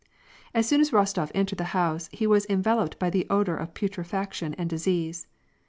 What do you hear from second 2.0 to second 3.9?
he was enveloped by the odor of